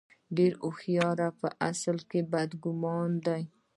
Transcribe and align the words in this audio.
ډېره 0.35 0.57
هوښیاري 0.63 1.29
په 1.39 1.47
اصل 1.69 1.97
کې 2.09 2.19
بد 2.31 2.49
ګماني 2.63 3.17
ده. 3.25 3.37